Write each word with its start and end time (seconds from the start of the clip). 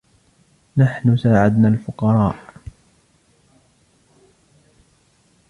نحن 0.77 1.17
ساعدنا 1.17 1.67
الفقراء. 1.67 2.35